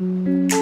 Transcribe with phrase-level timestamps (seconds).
[0.00, 0.54] Muy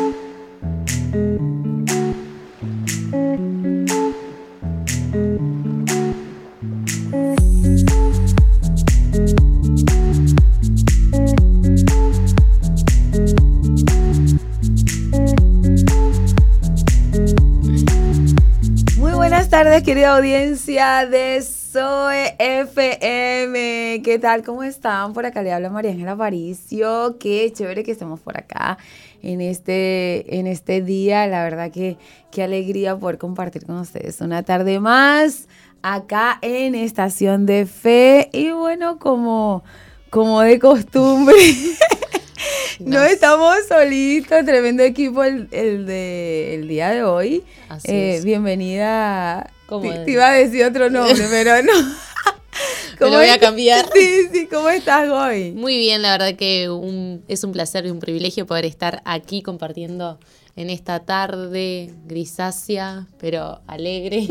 [19.12, 21.36] buenas tardes, querida audiencia de
[21.71, 24.00] Zoe FM.
[24.03, 24.43] ¿Qué tal?
[24.43, 25.12] ¿Cómo están?
[25.12, 27.17] Por acá le habla María Ángela Aparicio.
[27.21, 28.79] Qué chévere que estemos por acá
[29.23, 31.27] en este, en este día.
[31.27, 31.99] La verdad que
[32.30, 35.46] qué alegría poder compartir con ustedes una tarde más
[35.82, 38.30] acá en Estación de Fe.
[38.32, 39.62] Y bueno, como,
[40.10, 41.34] como de costumbre.
[42.80, 47.42] No estamos solitos, tremendo equipo el, el de el día de hoy.
[47.69, 48.24] Así Eh, es.
[48.24, 49.50] bienvenida.
[49.68, 51.72] ¿Cómo Te, iba a decir otro nombre, pero no.
[53.00, 53.88] Me lo voy a cambiar.
[53.94, 55.52] Sí, sí, ¿cómo estás hoy?
[55.52, 59.42] Muy bien, la verdad que un- es un placer y un privilegio poder estar aquí
[59.42, 60.18] compartiendo
[60.56, 64.27] en esta tarde grisácea, pero alegre.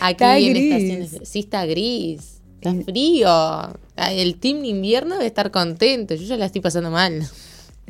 [0.00, 0.72] Aquí Está en gris.
[0.72, 1.28] estaciones.
[1.30, 2.40] Sí, está gris.
[2.60, 3.78] Está frío.
[3.96, 6.14] El team invierno debe estar contento.
[6.14, 7.26] Yo ya la estoy pasando mal.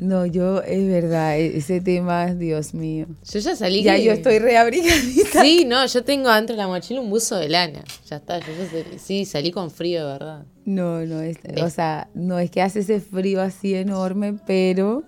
[0.00, 3.06] No, yo, es verdad, e- ese tema, Dios mío.
[3.30, 3.82] Yo ya salí.
[3.82, 5.42] Ya que- yo estoy reabrigadita.
[5.42, 7.84] Sí, no, yo tengo adentro de la mochila un buzo de lana.
[8.08, 10.44] Ya está, yo ya salí- sí, salí con frío de verdad.
[10.64, 15.02] No, no, es, o sea, no es que hace ese frío así enorme, pero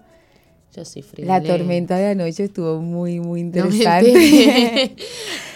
[0.76, 1.26] Yo soy frío.
[1.26, 4.08] la tormenta de anoche estuvo muy, muy No me interesante.
[4.10, 4.96] enteré.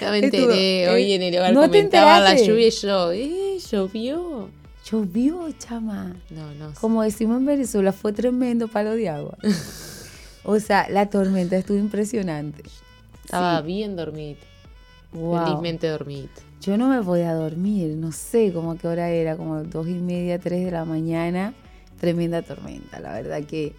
[0.00, 0.88] No me Estuvo- enteré.
[0.90, 3.56] Hoy en el hogar ¿no te comentaban la lluvia y yo, ¿eh?
[3.70, 4.50] ¿Llovió?
[4.88, 6.14] Llovió, chama.
[6.30, 6.72] No, no.
[6.80, 9.36] Como decimos en Venezuela, fue tremendo palo de agua.
[10.48, 12.62] O sea, la tormenta estuvo impresionante.
[13.24, 14.38] Estaba bien dormida.
[15.12, 15.44] Wow.
[15.44, 16.28] Felizmente dormida.
[16.60, 20.38] Yo no me podía dormir, no sé cómo qué hora era, como dos y media,
[20.38, 21.52] tres de la mañana.
[21.98, 23.74] Tremenda tormenta, la verdad que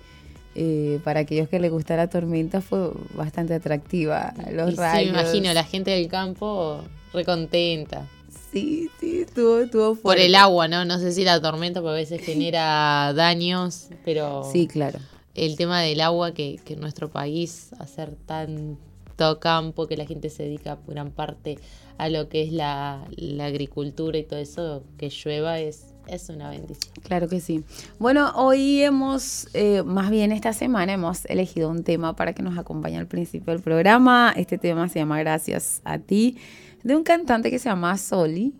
[0.55, 4.33] eh, para aquellos que les gusta la tormenta fue bastante atractiva.
[4.51, 5.13] Los sí, rayos.
[5.13, 6.81] me imagino la gente del campo
[7.13, 8.07] recontenta.
[8.51, 10.25] Sí, sí, estuvo, estuvo Por fuerte.
[10.25, 10.85] el agua, ¿no?
[10.85, 14.99] No sé si la tormenta porque a veces genera daños, pero Sí, claro.
[15.35, 20.29] el tema del agua que, que en nuestro país hacer tanto campo, que la gente
[20.29, 21.59] se dedica gran parte
[21.97, 26.49] a lo que es la, la agricultura y todo eso, que llueva es, es una
[26.51, 26.93] bendición.
[27.03, 27.63] Claro que sí.
[27.97, 32.57] Bueno, hoy hemos, eh, más bien esta semana, hemos elegido un tema para que nos
[32.57, 34.31] acompañe al principio del programa.
[34.37, 36.37] Este tema se llama Gracias a ti,
[36.87, 38.53] de un cantante que se llama Soli.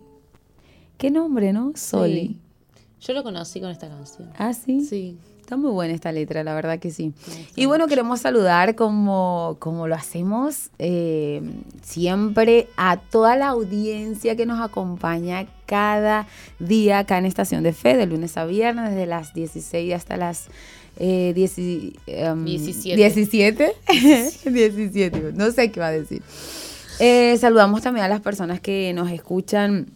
[0.98, 1.72] ¿Qué nombre, no?
[1.76, 2.38] Soli.
[3.00, 4.28] Yo lo conocí con esta canción.
[4.36, 4.84] Ah, sí.
[4.84, 5.16] Sí.
[5.40, 7.14] Está muy buena esta letra, la verdad que sí.
[7.56, 11.40] Y bueno, queremos saludar como, como lo hacemos eh,
[11.82, 16.26] siempre a toda la audiencia que nos acompaña cada
[16.58, 20.48] día acá en Estación de Fe, de lunes a viernes, desde las 16 hasta las
[20.98, 22.96] eh, 10 y, em, 17.
[22.96, 23.72] 17.
[24.44, 26.22] 17, no sé qué va a decir.
[27.00, 29.86] Eh, saludamos también a las personas que nos escuchan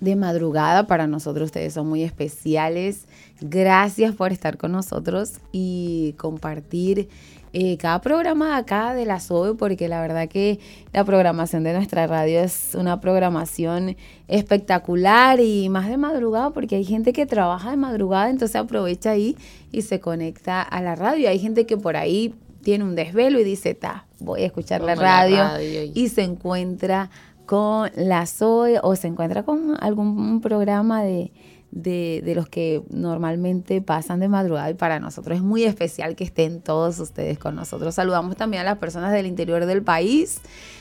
[0.00, 0.86] de madrugada.
[0.86, 3.06] Para nosotros ustedes son muy especiales.
[3.40, 7.08] Gracias por estar con nosotros y compartir
[7.52, 10.60] eh, cada programa acá de la SOE, porque la verdad que
[10.92, 13.96] la programación de nuestra radio es una programación
[14.28, 19.36] espectacular y más de madrugada, porque hay gente que trabaja de madrugada, entonces aprovecha ahí
[19.72, 21.30] y se conecta a la radio.
[21.30, 22.34] Hay gente que por ahí
[22.68, 25.92] tiene un desvelo y dice, ta, voy a escuchar la Pongo la radio, radio y-
[25.94, 27.08] y se encuentra
[27.46, 31.32] con la Zoe o se encuentra con algún programa de,
[31.70, 36.24] de, de los que normalmente pasan de madrugada y para nosotros es muy especial que
[36.24, 37.94] estén todos ustedes con nosotros.
[37.94, 40.40] Saludamos también a las personas del interior del país.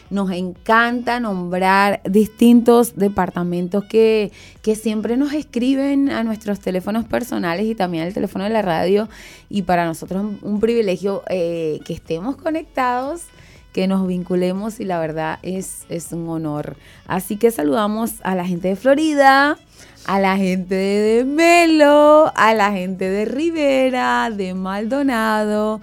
[0.10, 4.32] Nos encanta nombrar distintos departamentos que,
[4.62, 9.10] que siempre nos escriben a nuestros teléfonos personales y también al teléfono de la radio.
[9.50, 13.24] Y para nosotros es un, privilegio eh, que estemos conectados
[13.78, 16.78] que nos vinculemos y la verdad es, es un honor.
[17.06, 19.56] Así que saludamos a la gente de Florida,
[20.08, 25.80] a la gente de Melo, a la gente de Rivera, de Maldonado,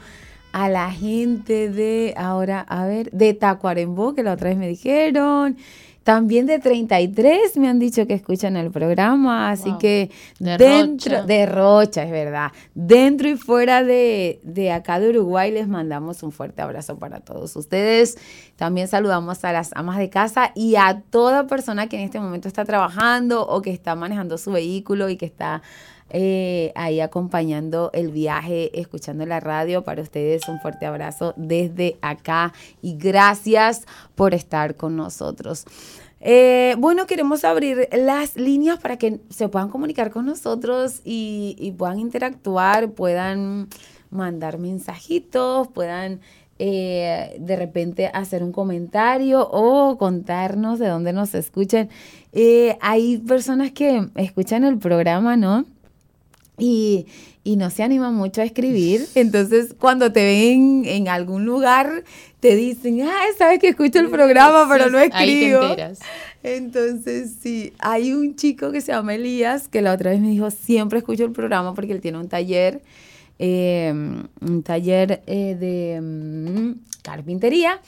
[0.51, 5.57] a la gente de, ahora, a ver, de Tacuarembó, que la otra vez me dijeron.
[6.05, 9.79] También de 33 me han dicho que escuchan el programa, así Wow.
[9.79, 12.53] que De dentro de Rocha, es verdad.
[12.75, 17.57] Dentro y fuera de, de acá de Uruguay les mandamos un fuerte abrazo para todos
[17.57, 18.19] ustedes.
[18.57, 22.49] También saludamos a las amas de casa y a toda persona que en este momento
[22.49, 25.63] está trabajando o que está manejando su vehículo y que está
[26.11, 29.83] eh, ahí acompañando el viaje, escuchando la radio.
[29.83, 32.53] Para ustedes un fuerte abrazo desde acá
[32.83, 35.65] y gracias por estar con nosotros.
[36.21, 41.99] Eh, bueno, queremos abrir las líneas para que se puedan comunicar con nosotros y, puedan
[41.99, 43.69] interactuar, puedan
[44.11, 46.21] mandar mensajitos, puedan
[46.59, 51.89] eh, de repente hacer un comentario o contarnos de dónde nos escuchan.
[52.81, 55.65] Hay personas que escuchan el programa, ¿no?
[56.59, 57.07] Y,
[57.43, 59.07] y no se animan mucho a escribir.
[59.15, 62.05] Entonces, cuando te ven en algún lugar,
[62.41, 65.61] te dicen, ah, sabes que escucho el programa, pero no escribo.
[66.43, 70.51] Entonces, sí, hay un chico que se llama Elías, que la otra vez me dijo,
[70.51, 72.83] siempre escucho el programa porque él tiene un taller,
[73.39, 76.73] em, un taller eh, de mm,
[77.03, 77.81] carpintería.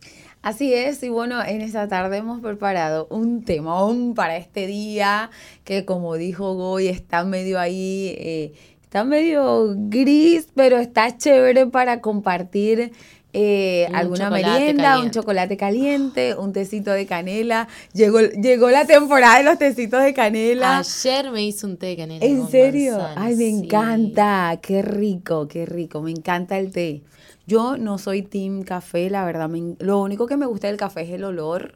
[0.42, 5.30] Así es, y bueno, en esta tarde hemos preparado un temón para este día
[5.64, 12.02] que como dijo Goy está medio ahí, eh, está medio gris, pero está chévere para
[12.02, 12.92] compartir
[13.34, 17.68] eh, alguna merienda, un chocolate caliente, un tecito de canela.
[17.94, 20.80] Llegó, llegó la temporada de los tecitos de canela.
[20.80, 22.26] Ayer me hice un té de canela.
[22.26, 23.00] ¿En serio?
[23.16, 24.60] Ay, me encanta.
[24.62, 26.02] Qué rico, qué rico.
[26.02, 27.04] Me encanta el té.
[27.52, 29.50] Yo no soy team café, la verdad.
[29.80, 31.76] lo único que me gusta del café es el olor.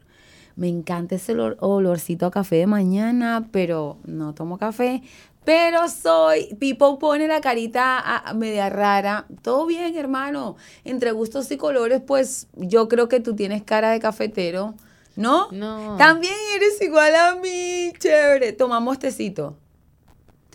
[0.55, 5.03] Me encanta ese olorcito a café de mañana, pero no tomo café.
[5.43, 9.25] Pero soy, Pipo pone la carita media rara.
[9.41, 10.55] Todo bien, hermano.
[10.85, 14.75] Entre gustos y colores, pues yo creo que tú tienes cara de cafetero.
[15.17, 15.49] ¿No?
[15.51, 15.97] No.
[15.97, 18.53] También eres igual a mí, chévere.
[18.53, 19.57] Tomamos tecito.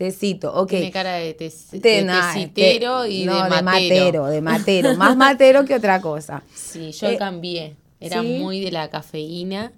[0.01, 0.69] Tecito, ok.
[0.69, 3.51] Tiene cara de, tecitero y de, matero.
[3.51, 4.25] de matero.
[4.25, 6.41] De matero, más matero que otra cosa.
[6.55, 7.75] Sí, yo eh, cambié.
[7.99, 9.71] Era muy de la cafeína.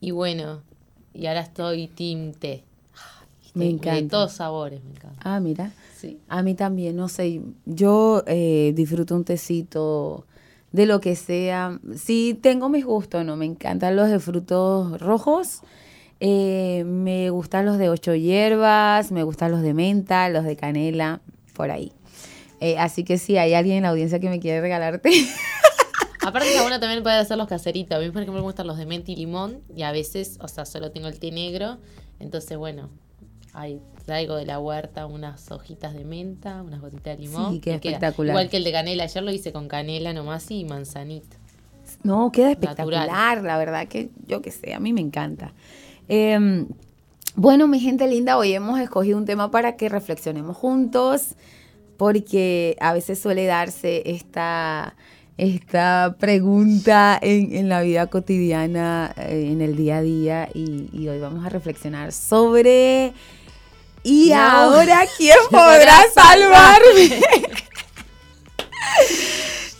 [0.00, 0.62] Y bueno,
[1.14, 2.64] y ahora estoy team té.
[3.54, 4.02] Me encanta.
[4.02, 5.20] De todos sabores, me encanta.
[5.22, 5.70] Ah, mira.
[5.96, 6.18] Sí.
[6.28, 7.40] A mí también, no sé.
[7.64, 10.26] Yo eh, disfruto un tecito
[10.72, 11.78] de lo que sea.
[11.94, 13.36] Sí, tengo mis gustos, ¿no?
[13.36, 15.60] Me encantan los de frutos rojos
[16.24, 21.20] eh, me gustan los de ocho hierbas, me gustan los de menta, los de canela,
[21.52, 21.90] por ahí.
[22.60, 25.10] Eh, así que si hay alguien en la audiencia que me quiere regalarte.
[26.24, 27.98] Aparte que uno también puede hacer los caseritos.
[27.98, 30.46] A mí, por ejemplo, me gustan los de menta y limón y a veces, o
[30.46, 31.78] sea, solo tengo el té negro.
[32.20, 32.88] Entonces, bueno,
[33.52, 37.54] ahí traigo de la huerta unas hojitas de menta, unas gotitas de limón.
[37.54, 38.32] Sí, qué espectacular.
[38.32, 39.02] Igual que el de canela.
[39.02, 41.36] Ayer lo hice con canela nomás y manzanita.
[42.04, 43.42] No, queda espectacular.
[43.42, 45.52] La verdad que yo que sé, a mí me encanta.
[46.08, 46.66] Em,
[47.34, 51.34] bueno, mi gente linda, hoy hemos escogido un tema para que reflexionemos juntos,
[51.96, 54.94] porque a veces suele darse esta,
[55.38, 61.46] esta pregunta en, la vida cotidiana, eh, en el día a día, y, hoy vamos
[61.46, 63.12] a reflexionar sobre...
[64.04, 67.20] ¿Y ahora quién podrá salvarme?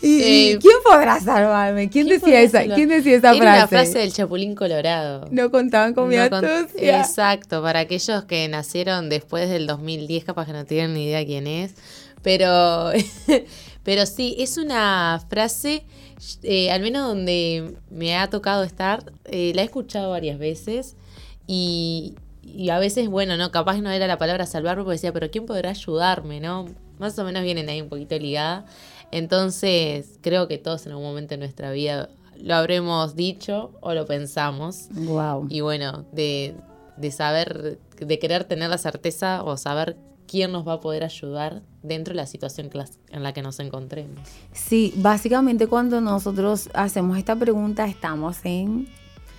[0.02, 1.88] ¿Y, quién podrá salvarme?
[1.88, 3.59] ¿Quién, decía esa, ¿quién decía esa frase?
[3.61, 5.28] la frase del Chapulín Colorado.
[5.30, 7.00] No contaban con mi astucia.
[7.00, 11.47] exacto, para aquellos que nacieron después del 2010, capaz que no tienen ni idea quién
[11.47, 11.75] es.
[12.23, 12.90] Pero,
[13.85, 15.85] pero sí, es una frase,
[16.42, 20.97] eh, al menos donde me ha tocado estar, eh, la he escuchado varias veces
[21.47, 25.30] y, y a veces, bueno, no, capaz no era la palabra salvarme, porque decía, pero
[25.30, 26.40] ¿quién podrá ayudarme?
[26.40, 26.66] ¿no?
[26.99, 28.66] Más o menos vienen ahí un poquito ligada.
[29.12, 32.09] Entonces, creo que todos en algún momento de nuestra vida
[32.40, 34.88] lo habremos dicho o lo pensamos.
[34.90, 35.47] Wow.
[35.49, 36.54] Y bueno, de,
[36.97, 41.62] de saber, de querer tener la certeza o saber quién nos va a poder ayudar
[41.83, 42.71] dentro de la situación
[43.11, 44.19] en la que nos encontremos.
[44.52, 48.88] Sí, básicamente cuando nosotros hacemos esta pregunta estamos en,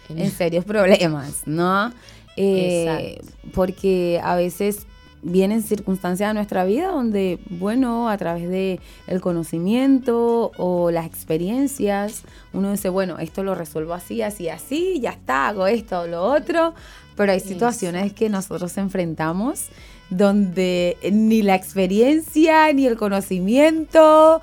[0.09, 1.91] en serios problemas, ¿no?
[2.35, 3.21] Eh,
[3.53, 4.87] porque a veces
[5.23, 12.23] vienen circunstancias de nuestra vida donde, bueno, a través de el conocimiento o las experiencias,
[12.51, 16.23] uno dice, bueno, esto lo resuelvo así, así, así, ya está, hago esto o lo
[16.23, 16.73] otro,
[17.15, 19.69] pero hay situaciones que nosotros enfrentamos
[20.09, 24.41] donde ni la experiencia, ni el conocimiento,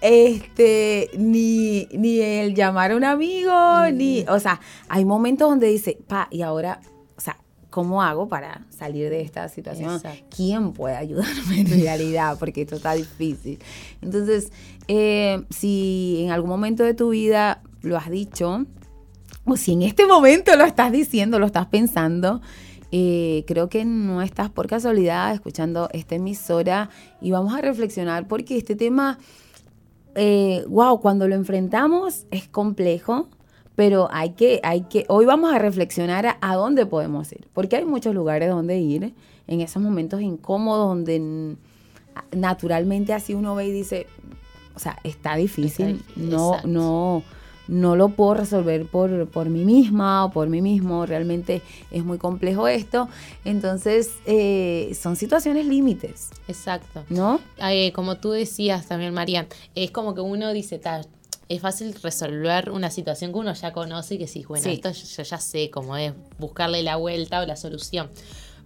[0.00, 3.52] este, ni, ni el llamar a un amigo,
[3.92, 6.80] ni, o sea, hay momentos donde dice, pa, y ahora,
[7.70, 10.00] ¿cómo hago para salir de esta situación?
[10.34, 12.36] ¿Quién puede ayudarme en realidad?
[12.40, 13.58] Porque esto está difícil.
[14.00, 14.52] Entonces,
[14.88, 18.64] eh, si en algún momento de tu vida lo has dicho,
[19.44, 22.40] o si en este momento lo estás diciendo, lo estás pensando,
[22.90, 26.88] eh, creo que no estás por casualidad escuchando esta emisora
[27.20, 29.18] y vamos a reflexionar porque este tema,
[30.14, 33.28] wow, eh, cuando lo enfrentamos es complejo,
[33.78, 37.84] pero hay que, hay que, hoy vamos a reflexionar a, dónde podemos ir, porque hay
[37.84, 39.14] muchos lugares donde ir
[39.46, 41.54] en esos momentos incómodos donde
[42.32, 44.08] naturalmente así uno ve y dice,
[44.74, 47.22] o sea, está difícil, no, no
[47.68, 52.18] no lo puedo resolver por, por mí misma o por mí mismo, realmente es muy
[52.18, 53.08] complejo esto.
[53.44, 56.30] Entonces, eh, son situaciones límites.
[56.48, 57.04] Exacto.
[57.10, 57.38] ¿No?
[57.92, 60.80] como tú decías también, María, es como que uno dice,
[61.48, 65.22] es fácil resolver una situación que uno ya conoce y que sí, bueno, esto yo
[65.22, 68.10] ya sé cómo es buscarle la vuelta o la solución.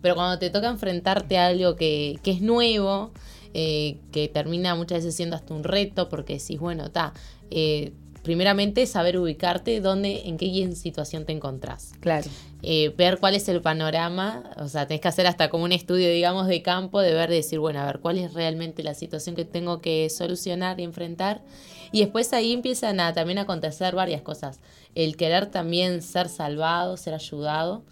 [0.01, 3.13] Pero cuando te toca enfrentarte a algo que, que es nuevo,
[3.55, 7.13] eh, que termina muchas veces siendo hasta un reto, porque decís, bueno, está,
[7.51, 11.93] eh, primeramente saber ubicarte, dónde, en qué situación te encontrás.
[12.01, 12.29] Claro.
[12.63, 16.09] Eh, ver cuál es el panorama, o sea, tenés que hacer hasta como un estudio,
[16.11, 19.35] digamos, de campo, de ver, de decir, bueno, a ver, cuál es realmente la situación
[19.35, 21.43] que tengo que solucionar y enfrentar.
[21.93, 24.61] Y después ahí empiezan a también a acontecer varias cosas.
[24.95, 27.83] El querer también ser salvado, ser ayudado.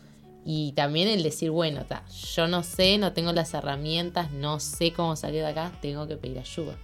[0.45, 1.85] Y también el decir, bueno,
[2.35, 6.17] yo no sé, no tengo las herramientas, no sé cómo salir de acá, tengo que
[6.17, 6.77] pedir ayuda.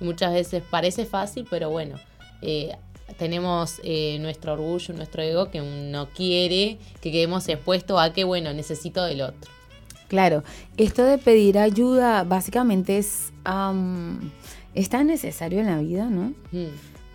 [0.00, 2.00] Muchas veces parece fácil, pero bueno,
[2.40, 2.74] eh,
[3.18, 8.52] tenemos eh, nuestro orgullo, nuestro ego que no quiere que quedemos expuestos a que, bueno,
[8.54, 9.50] necesito del otro.
[10.08, 10.44] Claro,
[10.76, 13.32] esto de pedir ayuda básicamente es,
[14.74, 16.32] es tan necesario en la vida, ¿no?
[16.52, 16.66] Mm.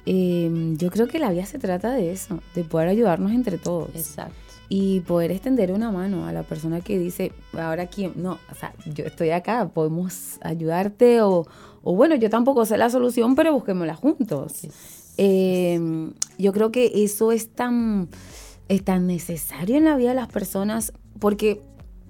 [0.05, 3.89] Em, yo creo que la vida se trata de eso, de poder ayudarnos entre todos.
[3.93, 4.33] Exacto.
[4.69, 8.73] Y poder extender una mano a la persona que dice, ahora quién, no, o sea,
[8.85, 11.45] yo estoy acá, podemos ayudarte o,
[11.83, 14.67] o bueno, yo tampoco sé la solución, pero busquémosla juntos.
[15.17, 18.09] Em, yo creo que eso es tan,
[18.67, 21.61] es tan necesario en la vida de las personas porque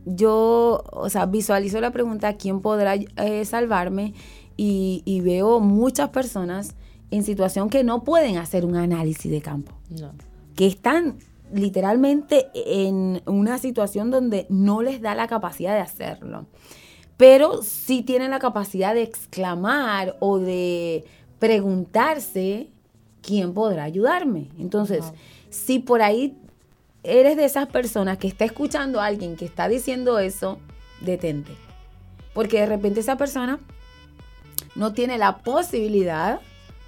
[0.05, 4.13] yo, o sea, visualizo la pregunta, ¿quién podrá eh, salvarme?
[4.57, 6.75] Y, veo muchas personas
[7.11, 9.73] en situación que no pueden hacer un análisis de campo.
[10.55, 11.19] Que están
[11.53, 16.47] literalmente en una situación donde no les da la capacidad de hacerlo.
[17.17, 21.05] Pero sí tienen la capacidad de exclamar o de
[21.39, 22.69] preguntarse
[23.27, 24.49] ¿quién podrá ayudarme?
[24.57, 25.03] Entonces,
[25.49, 26.37] si por ahí
[27.03, 30.59] eres de esas personas que está escuchando a alguien que está diciendo eso,
[31.01, 31.51] detente.
[32.33, 33.59] Porque de repente esa persona
[34.77, 36.39] no tiene la posibilidad,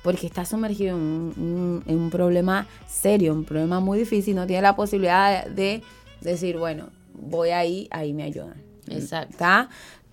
[0.04, 5.46] porque está sumergido en un, problema serio, un problema muy difícil, no tiene la posibilidad
[5.46, 5.84] de
[6.22, 8.62] decir, bueno, voy ahí, ahí me ayudan.
[8.88, 9.46] Exacto.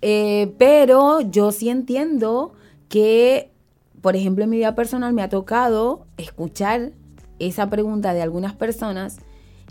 [0.02, 2.54] Eh, pero yo sí entiendo
[2.88, 3.50] que
[4.06, 6.92] por ejemplo, en mi vida personal me ha tocado escuchar
[7.40, 9.18] esa pregunta de algunas personas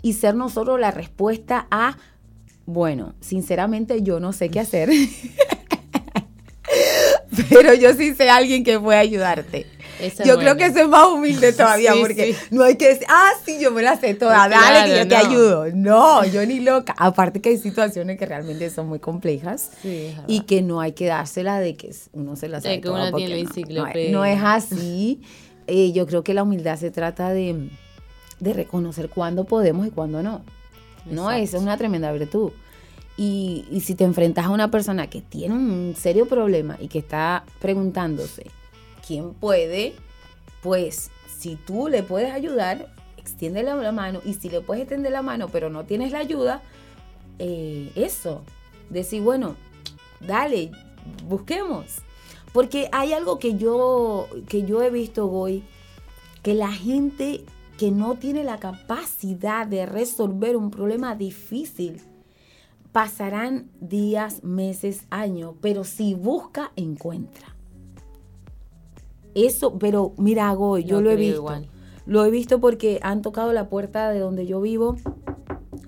[0.02, 1.96] y ser nosotros la respuesta a,
[2.66, 4.90] bueno, sinceramente yo no sé qué hacer,
[7.48, 9.66] pero yo sí sé alguien que puede ayudarte
[10.24, 13.58] yo creo que eso es más humilde todavía, porque no hay que decir, ah, sí,
[13.60, 15.66] yo me la sé toda, dale que yo te ayudo.
[15.74, 16.94] No, yo ni loca.
[16.98, 19.70] Aparte que hay situaciones que realmente son muy complejas
[20.26, 23.44] y que no hay que dársela de que uno se las sabe que uno tiene
[23.70, 25.20] no, no, es así.
[25.66, 27.68] Eh, yo creo que la humildad se trata de,
[28.40, 30.42] reconocer cuándo podemos y cuándo no.
[31.06, 32.52] No, esa es una tremenda virtud.
[33.16, 37.44] Y, si te enfrentas a una persona que tiene un serio problema y que está
[37.60, 38.50] preguntándose
[39.06, 39.94] quien puede,
[40.62, 44.20] pues si tú le puedes ayudar, extiéndele la mano.
[44.24, 46.60] Y si le puedes extender la mano, pero no tienes la ayuda,
[47.38, 48.42] eh, eso.
[48.90, 49.56] Decir, bueno,
[50.20, 50.70] dale,
[51.26, 51.98] busquemos.
[52.52, 55.62] Porque hay algo que yo, que yo he visto hoy,
[56.42, 57.44] que la gente
[57.78, 62.00] que no tiene la capacidad de resolver un problema difícil,
[62.96, 67.54] pasarán días, meses, años, pero si busca, encuentra.
[69.34, 71.46] Eso, pero mira, Goy, yo lo he visto.
[72.06, 74.96] Lo he visto porque han tocado la puerta de donde yo vivo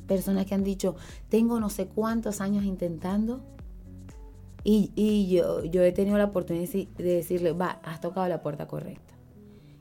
[0.07, 0.97] personas que han dicho,
[1.31, 3.41] tengo no sé cuántos años intentando.
[4.63, 9.15] Y, yo, yo he tenido la oportunidad de decirle, va, has tocado la puerta correcta.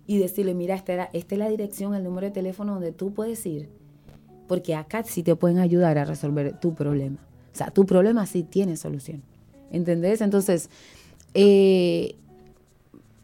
[0.05, 3.45] Y decirle, mira, esta, esta es la dirección, el número de teléfono donde tú puedes
[3.45, 3.69] ir.
[4.47, 7.17] Porque acá sí te pueden ayudar a resolver tu problema.
[7.53, 9.23] O sea, tu problema sí tiene solución.
[9.71, 10.21] ¿entendés?
[10.21, 10.69] Entonces,
[11.33, 12.15] eh,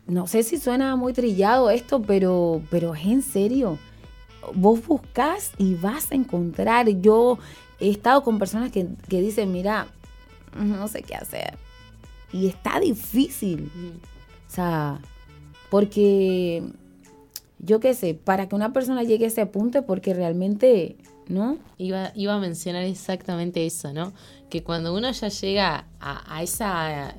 [0.07, 3.77] no sé si suena muy trillado esto, pero, pero es en serio.
[4.53, 6.89] Vos buscas y vas a encontrar.
[6.89, 7.39] Yo
[7.79, 9.87] he estado con personas que, que dicen, mira,
[10.55, 11.57] no sé qué hacer.
[12.31, 13.71] Y está difícil.
[14.47, 14.99] O sea,
[15.69, 16.63] porque
[17.59, 21.57] yo qué sé, para que una persona llegue a ese punto, porque realmente, ¿no?
[21.77, 24.13] Iba, iba a mencionar exactamente eso, ¿no?
[24.49, 27.15] Que cuando uno ya llega a, esa,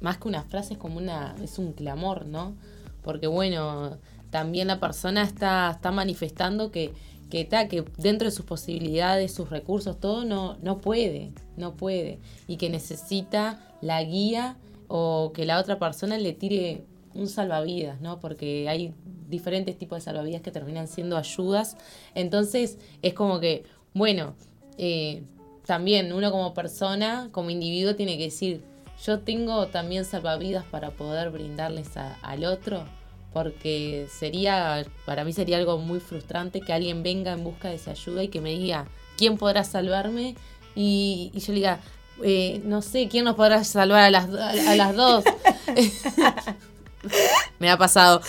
[0.00, 2.54] más que una frase, es como una, es un clamor, ¿no?
[3.02, 3.98] Porque bueno,
[4.30, 6.92] también la persona está, está manifestando que,
[7.30, 12.18] que, que dentro de sus posibilidades, sus recursos, todo no, no puede, no puede.
[12.46, 14.56] Y que necesita la guía
[14.88, 16.84] o que la otra persona le tire
[17.16, 18.20] un salvavidas, ¿no?
[18.20, 18.94] Porque hay
[19.28, 21.76] diferentes tipos de salvavidas que terminan siendo ayudas.
[22.14, 24.34] Entonces es como que, bueno,
[24.78, 25.22] eh,
[25.66, 28.62] también uno como persona, como individuo, tiene que decir,
[29.04, 32.84] yo tengo también salvavidas para poder brindarles al otro,
[33.32, 37.90] porque sería, para mí sería algo muy frustrante que alguien venga en busca de esa
[37.90, 38.86] ayuda y que me diga,
[39.18, 40.36] ¿quién podrá salvarme?
[40.74, 41.80] Y, yo le diga,
[42.22, 45.24] eh, no sé, ¿quién nos podrá salvar a las, a las dos?
[47.58, 48.20] me ha pasado.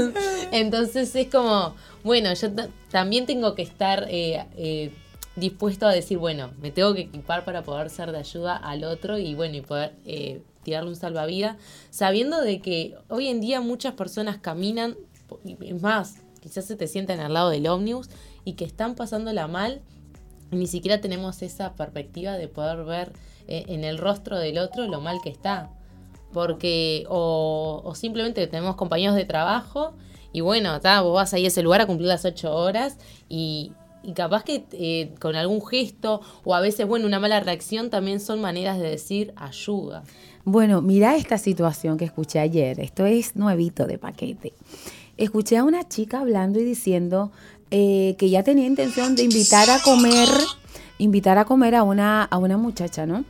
[0.52, 2.48] Entonces es como, bueno, yo
[2.90, 4.92] también tengo que estar eh, eh,
[5.36, 9.18] dispuesto a decir, bueno, me tengo que equipar para poder ser de ayuda al otro
[9.18, 11.56] y bueno, y poder eh, tirarle un salvavidas,
[11.90, 14.96] sabiendo de que hoy en día muchas personas caminan,
[15.44, 18.08] es más, quizás se te sientan al lado del ómnibus
[18.44, 19.82] y que están pasándola mal,
[20.50, 23.12] ni siquiera tenemos esa perspectiva de poder ver
[23.46, 25.70] en el rostro del otro lo mal que está
[26.34, 29.94] porque o, simplemente tenemos compañeros de trabajo
[30.32, 32.98] y bueno, vos vas ahí a ese lugar a cumplir las ocho horas
[33.28, 33.72] y,
[34.14, 38.42] capaz que eh, con algún gesto o a veces, bueno, una mala reacción también son
[38.42, 40.02] maneras de decir ayuda.
[40.44, 44.52] Bueno, mira esta situación que escuché ayer, esto es nuevito de paquete.
[45.16, 47.30] Escuché a una chica hablando y diciendo
[47.70, 50.28] eh, que ya tenía intención de invitar a comer,
[50.98, 53.24] invitar a comer a una, a una muchacha, ¿no?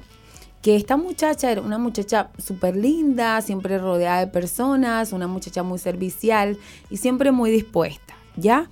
[0.65, 5.79] Que esta muchacha era una muchacha súper linda, siempre rodeada de personas, una muchacha muy
[5.79, 6.57] servicial
[6.89, 8.71] y siempre muy dispuesta, ¿ya?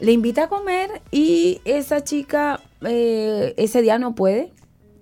[0.00, 4.50] Le invita a comer y esa chica eh, ese día no puede,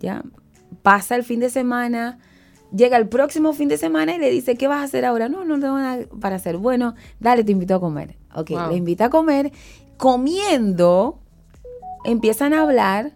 [0.01, 0.25] ¿ya?
[0.83, 2.19] Pasa el fin de semana,
[2.75, 5.29] llega el próximo fin de semana y le dice, ¿qué vas a hacer ahora?
[5.29, 6.57] No, no tengo nada para hacer.
[6.57, 8.17] Bueno, dale, te invito a comer.
[8.35, 9.53] Ok, le invita a comer.
[9.99, 11.21] Comiendo,
[12.05, 13.13] empiezan a hablar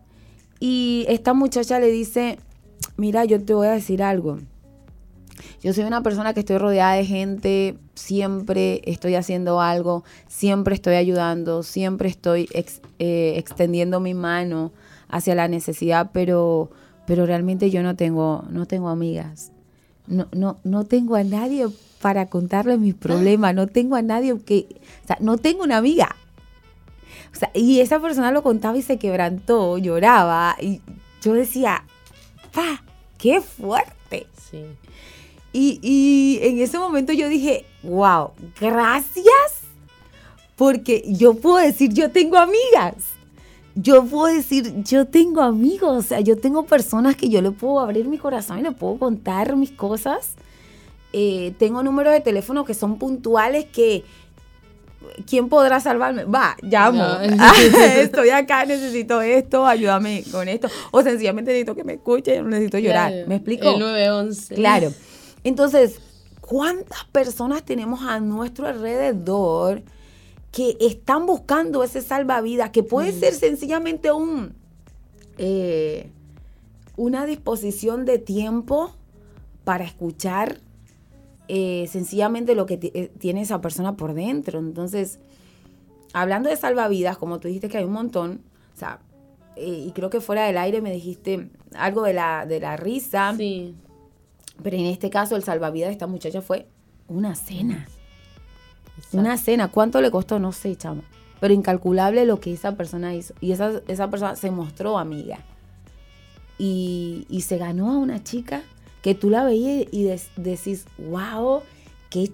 [0.61, 2.39] y esta muchacha le dice,
[2.97, 4.39] mira, yo te voy a decir algo.
[5.63, 10.95] Yo soy una persona que estoy rodeada de gente, siempre estoy haciendo algo, siempre estoy
[10.95, 14.73] ayudando, siempre estoy eh, extendiendo mi mano
[15.09, 16.71] hacia la necesidad, pero,
[17.07, 19.53] pero realmente yo no tengo, no tengo amigas.
[20.07, 21.67] No, no, no tengo a nadie
[22.01, 24.67] para contarle mis problemas, no tengo a nadie que,
[25.05, 26.15] o sea, no tengo una amiga.
[27.33, 30.81] O sea, y esa persona lo contaba y se quebrantó, lloraba, y
[31.21, 31.85] yo decía,
[32.53, 32.83] pa,
[33.19, 34.27] qué fuerte.
[34.51, 34.65] Sí.
[35.53, 38.31] Y, en ese momento yo dije, wow,
[38.61, 39.63] gracias,
[40.57, 42.95] porque yo puedo decir, yo tengo amigas.
[43.75, 47.79] Yo puedo decir, yo tengo amigos, o sea, yo tengo personas que yo le puedo
[47.79, 50.35] abrir mi corazón y le puedo contar mis cosas.
[51.13, 54.05] Eh, tengo números de teléfono que son puntuales que
[55.27, 56.25] ¿quién podrá salvarme?
[56.25, 57.05] Va, llamo.
[57.97, 60.69] Estoy acá, necesito esto, ayúdame con esto.
[60.91, 63.13] O sencillamente necesito que me escuche, necesito llorar.
[63.27, 63.71] ¿Me explico?
[63.71, 64.55] El 911.
[64.55, 64.93] Claro.
[65.45, 66.01] Entonces,
[66.41, 69.83] ¿cuántas personas tenemos a nuestro alrededor
[70.53, 72.71] que están buscando ese salvavidas?
[72.71, 73.21] Que puede mm.
[73.21, 74.55] ser sencillamente un
[75.39, 76.11] eh,
[76.97, 78.93] una disposición de tiempo
[79.63, 80.61] para escuchar
[81.49, 84.59] eh, sencillamente lo que eh, tiene esa persona por dentro.
[84.59, 85.19] Entonces,
[86.13, 88.43] hablando de salvavidas, como tú dijiste que hay un montón,
[88.75, 89.01] o sea,
[89.57, 93.35] eh, y creo que fuera del aire me dijiste algo de la, de la risa.
[93.37, 93.75] Sí.
[94.63, 96.69] Pero en este caso, el salvavidas de esta muchacha fue
[97.09, 97.87] una cena.
[99.13, 99.69] Una cena.
[99.69, 100.39] ¿Cuánto le costó?
[100.39, 101.03] No sé, chamo.
[101.41, 103.35] Pero incalculable lo que esa persona hizo.
[103.41, 105.39] Y esa, esa persona se mostró amiga.
[106.59, 108.63] Y, y se ganó a una chica
[109.09, 110.05] que tú la veías y
[110.37, 111.63] decís, wow,
[112.11, 112.31] qué,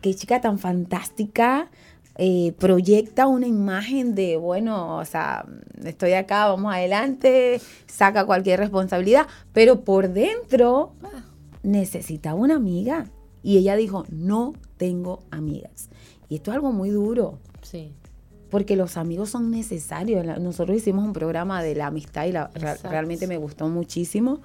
[0.00, 1.70] qué chica tan fantástica,
[2.16, 5.46] eh, proyecta una imagen de, bueno, o sea,
[5.84, 10.94] estoy acá, vamos adelante, saca cualquier responsabilidad, pero por dentro
[11.62, 13.06] necesitaba una amiga.
[13.44, 15.90] Y ella dijo, no tengo amigas.
[16.28, 17.38] Y esto es algo muy duro.
[17.62, 17.92] Sí.
[18.50, 20.26] Porque los amigos son necesarios.
[20.40, 22.32] Nosotros hicimos un programa de la amistad y
[22.82, 24.40] realmente me gustó muchísimo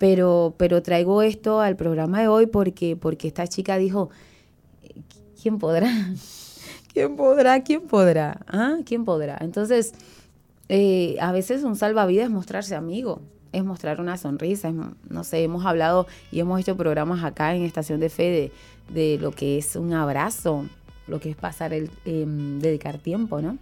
[0.00, 4.08] Pero, pero traigo esto al programa de hoy porque, porque esta chica dijo,
[5.42, 5.92] ¿quién podrá?
[6.94, 7.62] ¿Quién podrá?
[7.62, 8.40] ¿Quién podrá?
[8.46, 8.78] ¿Ah?
[8.86, 9.36] ¿Quién podrá?
[9.42, 9.92] Entonces,
[10.70, 13.20] eh, a veces un salvavidas es mostrarse amigo,
[13.52, 18.00] es mostrar una sonrisa, no sé, hemos hablado y hemos hecho programas acá en Estación
[18.00, 18.52] de Fe
[18.88, 20.64] de, lo que es un abrazo,
[21.08, 23.58] lo que es pasar el, em, dedicar tiempo, ¿no?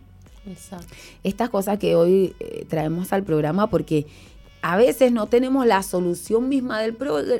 [0.46, 0.94] Exacto.
[1.24, 4.06] Estas cosas que hoy eh, traemos al programa porque
[4.62, 6.96] a veces no tenemos la solución misma del,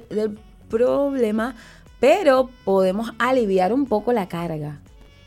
[0.09, 1.55] del problema,
[2.01, 4.81] pero podemos aliviar un poco la carga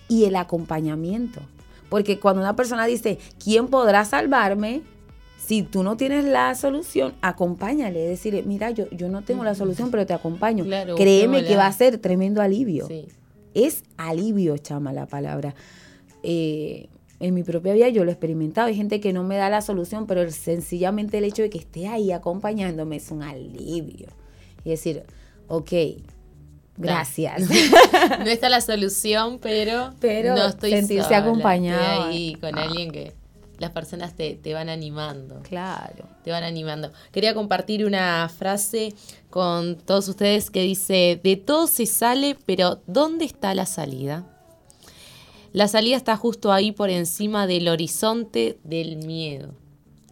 [0.07, 1.41] y el acompañamiento.
[1.89, 4.81] Porque cuando una persona dice, ¿quién podrá salvarme?
[5.37, 9.91] Si tú no tienes la solución, acompáñale, decirle, mira, yo, yo no tengo la solución,
[9.91, 10.63] pero te acompaño.
[10.95, 12.87] Créeme que va a ser tremendo alivio.
[13.53, 15.53] Es alivio, chama la palabra.
[16.23, 16.87] Eh,
[17.21, 18.67] en mi propia vida yo lo he experimentado.
[18.67, 21.87] Hay gente que no me da la solución, pero sencillamente el hecho de que esté
[21.87, 24.07] ahí acompañándome es un alivio.
[24.65, 25.03] Y decir,
[25.47, 25.71] ok,
[26.77, 27.43] gracias.
[28.19, 32.03] No, está la solución, pero, pero no estoy sentirse acompañado.
[32.03, 32.63] ahí con ah.
[32.63, 33.13] alguien que
[33.59, 35.41] las personas te, te, van animando.
[35.43, 36.05] Claro.
[36.23, 36.91] Te van animando.
[37.11, 38.95] Quería compartir una frase
[39.29, 44.25] con todos ustedes que dice, de todo se sale, pero ¿dónde está la salida?
[45.53, 49.53] La salida está justo ahí por encima del horizonte del miedo.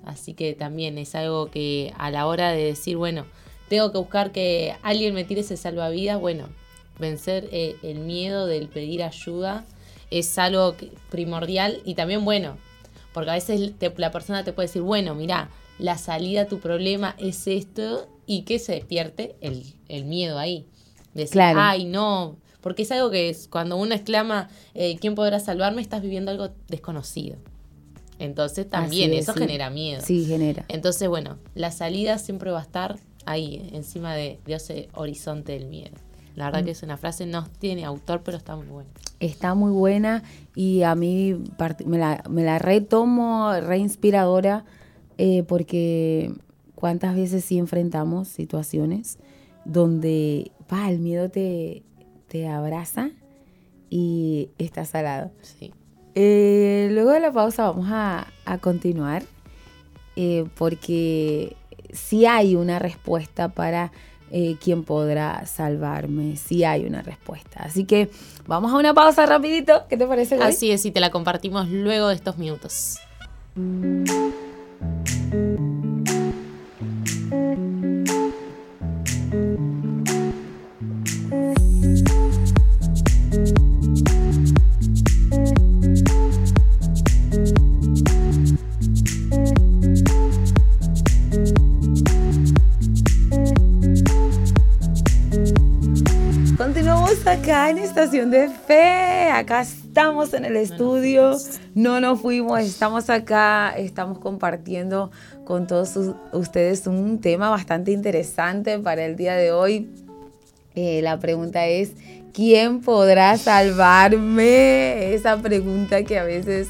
[0.03, 3.25] Así que también es algo que a la hora de decir, bueno,
[3.69, 6.49] tengo que buscar que alguien me tire ese salvavidas, bueno,
[6.97, 9.65] vencer eh, el miedo del pedir ayuda
[10.11, 10.75] es algo
[11.09, 12.57] primordial y también bueno,
[13.13, 17.15] porque a veces la persona te puede decir, bueno, mira, la salida a tu problema
[17.17, 20.65] es esto y que se despierte el, el miedo ahí.
[21.13, 25.81] Decir, ay, no, porque es algo que es, cuando uno exclama, eh, ¿quién podrá salvarme?
[25.81, 27.37] Estás viviendo algo desconocido.
[28.19, 30.01] Entonces también eso genera miedo.
[30.05, 30.65] Sí, genera.
[30.67, 35.95] Entonces, bueno, la salida siempre va a estar ahí, encima de, ese horizonte del miedo.
[36.35, 36.65] La verdad mm.
[36.65, 38.89] que es una frase, no tiene autor, pero está muy buena.
[39.19, 40.23] Está muy buena
[40.55, 41.35] y a mí
[41.85, 44.65] me la, me la retomo, reinspiradora,
[45.17, 46.33] eh, porque
[46.75, 49.17] cuántas veces sí enfrentamos situaciones
[49.65, 51.83] donde pa, el miedo te,
[52.29, 53.09] te abraza
[53.89, 55.31] y está salado.
[55.41, 55.73] Sí.
[56.15, 58.27] Eh, luego de la pausa vamos a,
[58.61, 59.23] continuar
[60.15, 61.55] eh, porque
[61.93, 63.91] si hay una respuesta para
[64.31, 67.63] eh, quién podrá salvarme, si hay una respuesta.
[67.63, 68.09] Así que
[68.47, 70.35] vamos a una pausa rapidito, ¿qué te parece?
[70.35, 72.97] Así es, y te la compartimos luego de estos minutos.
[97.25, 99.29] Acá en Estación de Fe.
[99.31, 101.37] Acá estamos en el estudio.
[101.73, 105.09] No nos fuimos, estamos acá, estamos compartiendo
[105.45, 105.97] con todos
[106.33, 109.89] ustedes un tema bastante interesante para el día de hoy.
[110.75, 111.91] Eh, la pregunta es,
[112.33, 115.13] ¿quién podrá salvarme?
[115.13, 116.67] Esa pregunta que a veces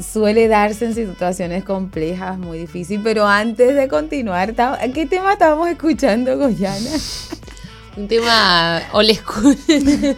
[0.00, 3.02] suele darse en situaciones complejas, muy difícil.
[3.04, 4.54] Pero antes de continuar,
[4.94, 6.96] ¿qué tema estábamos escuchando, Goyana?
[7.96, 9.56] Un tema old school.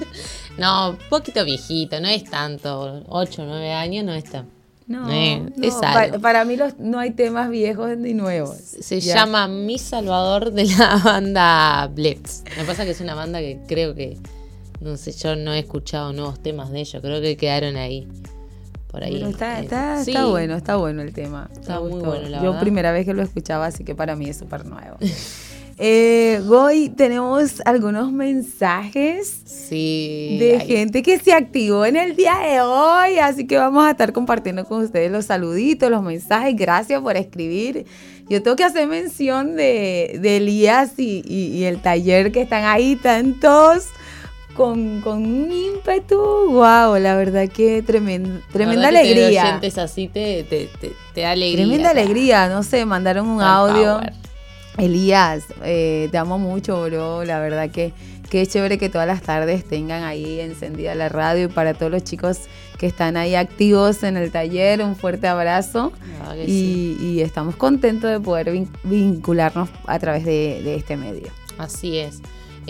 [0.59, 3.05] no, poquito viejito, no es tanto.
[3.09, 4.45] 8 o 9 años no está.
[4.89, 5.07] No,
[6.23, 8.57] para, mí no hay temas viejos ni nuevos.
[8.57, 12.45] Se llama Mi Salvador de la banda Bleps.
[12.57, 14.17] Me pasa que es una banda que creo que,
[14.81, 18.09] no sé, yo no he escuchado nuevos temas de ellos, creo que quedaron ahí.
[18.91, 19.23] Por ahí.
[19.23, 21.51] está, está, está, bueno, está bueno el tema.
[21.53, 24.39] Está muy bueno, la Yo primera vez que lo escuchaba, así que para mí es
[24.39, 24.97] súper nuevo.
[25.81, 33.19] Eh, hoy tenemos algunos mensajes de gente que se activó en el día de hoy,
[33.21, 36.57] así que vamos a estar compartiendo con ustedes los saluditos, los mensajes.
[36.57, 37.87] Gracias por escribir.
[38.29, 43.87] Yo tengo que hacer mención de, Elías y, el taller que están ahí, están todos
[44.57, 46.17] con, un ímpetu.
[46.17, 49.61] Wow, la verdad que tremenda, tremenda alegría.
[49.77, 50.45] así te,
[51.15, 51.65] da alegría.
[51.65, 54.01] Tremenda alegría, no sé, mandaron un audio.
[54.79, 57.25] Elías, eh, te amo mucho, bro.
[57.25, 57.93] La verdad que
[58.31, 61.47] qué chévere que todas las tardes tengan ahí encendida la radio.
[61.47, 62.43] Y para todos los chicos
[62.79, 65.93] que están ahí activos en el taller, un fuerte abrazo.
[66.47, 68.53] y, estamos contentos de poder
[68.85, 71.29] vincularnos a través de, este medio.
[71.59, 72.21] Así es.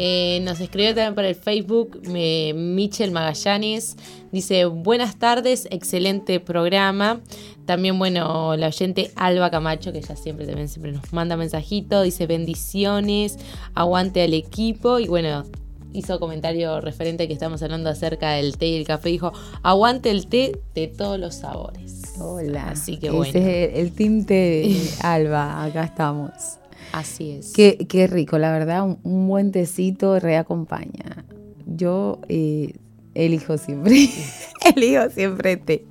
[0.01, 3.97] Eh, nos escribió también por el Facebook me, Michel Magallanes.
[4.31, 7.21] Dice, buenas tardes, excelente programa.
[7.67, 12.29] También, bueno, la oyente Alba Camacho, que ya siempre también siempre nos manda mensajito, dice
[12.29, 13.39] bendiciones,
[13.75, 15.01] aguante al equipo.
[15.01, 15.45] Y bueno,
[15.93, 19.09] hizo comentario referente que estamos hablando acerca del té y el café.
[19.09, 19.33] Dijo,
[19.65, 22.15] aguante el té de todos los sabores.
[22.21, 22.71] Hola.
[22.71, 23.31] Así que bueno.
[23.31, 26.58] Ese es el tinte de Alba, acá estamos.
[26.93, 27.53] Así es.
[27.53, 31.25] Qué, qué rico, la verdad, un, buen tecito reacompaña.
[31.67, 32.75] Yo eh,
[33.15, 34.09] elijo siempre,
[34.77, 35.85] elijo siempre té.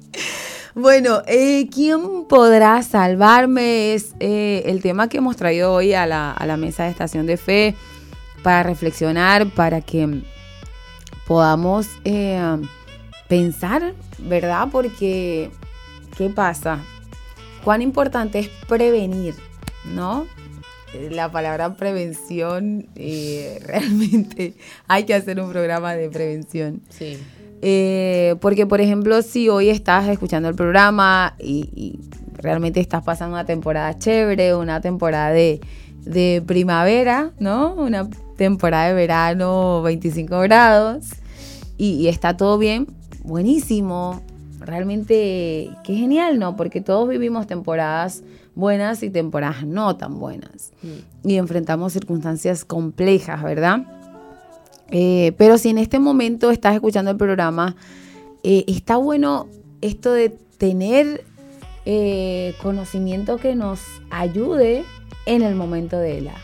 [0.74, 3.94] Bueno, eh, ¿quién podrá salvarme?
[3.94, 7.26] Es eh, el tema que hemos traído hoy a la, a la mesa de estación
[7.26, 7.76] de fe
[8.44, 10.22] para reflexionar, para que
[11.28, 11.88] podamos
[13.28, 14.70] pensar, ¿verdad?
[14.72, 15.52] Porque,
[16.16, 16.80] ¿qué pasa?
[17.64, 19.36] Cuán importante es prevenir,
[19.86, 20.26] ¿no?
[21.12, 24.54] La palabra prevención, eh, realmente
[24.88, 26.82] hay que hacer un programa de prevención.
[26.89, 27.17] Sí.
[27.62, 32.00] Eh, porque, por ejemplo, si hoy estás escuchando el programa y,
[32.34, 35.60] realmente estás pasando una temporada chévere, una temporada de,
[36.45, 37.73] primavera, ¿no?
[37.73, 41.08] Una temporada de verano, 25 grados,
[41.78, 42.88] y está todo bien,
[43.23, 44.21] buenísimo.
[44.60, 46.56] Realmente, qué genial, ¿no?
[46.56, 48.23] Porque todos vivimos temporadas
[48.58, 50.72] buenas y temporadas no tan buenas.
[50.82, 51.30] Mm.
[51.30, 53.86] Y enfrentamos circunstancias complejas, ¿verdad?
[54.89, 57.76] Eh, pero si en este momento estás escuchando el programa,
[58.43, 59.48] eh, está bueno
[59.82, 61.24] esto de tener
[61.86, 64.84] eh, conocimiento que nos ayude
[65.26, 66.36] en el momento de la.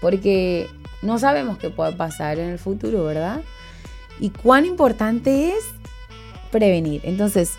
[0.00, 0.68] Porque
[1.02, 3.42] no sabemos qué puede pasar en el futuro, ¿verdad?
[4.18, 5.64] Y cuán importante es
[6.50, 7.02] prevenir.
[7.04, 7.52] Entonces,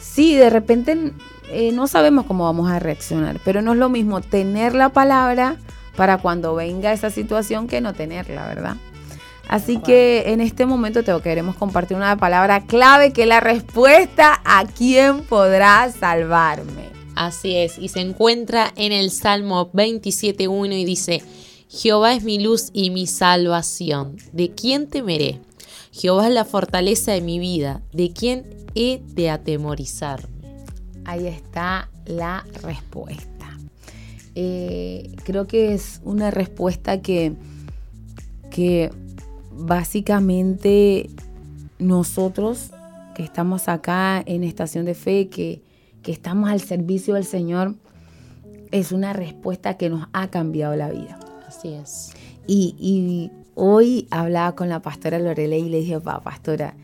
[0.00, 1.12] si de repente
[1.50, 5.56] eh, no sabemos cómo vamos a reaccionar, pero no es lo mismo tener la palabra
[5.96, 8.76] para cuando venga esa situación que no tenerla, ¿verdad?
[9.48, 14.40] Así que en este momento te queremos compartir una palabra clave que es la respuesta
[14.44, 16.88] a quién podrá salvarme.
[17.14, 21.22] Así es, y se encuentra en el Salmo 27.1 y dice,
[21.68, 25.40] Jehová es mi luz y mi salvación, ¿de quién temeré?
[25.92, 30.33] Jehová es la fortaleza de mi vida, ¿de quién he de atemorizar?
[31.04, 33.58] Ahí está la respuesta.
[34.34, 37.34] Eh, creo que es una respuesta que,
[38.50, 38.90] que
[39.52, 41.10] básicamente
[41.78, 42.70] nosotros
[43.14, 45.62] que estamos acá en Estación de Fe, que,
[46.02, 47.74] que estamos al servicio del Señor,
[48.72, 51.18] es una respuesta que nos ha cambiado la vida.
[51.46, 52.12] Así es.
[52.46, 56.74] Y, y hoy hablaba con la pastora Lorelei y le dije, pa, pastora,